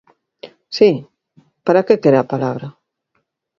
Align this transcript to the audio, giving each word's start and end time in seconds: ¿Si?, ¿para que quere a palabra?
¿Si?, 0.77 0.89
¿para 1.65 1.85
que 1.85 2.01
quere 2.01 2.17
a 2.19 2.29
palabra? 2.33 2.67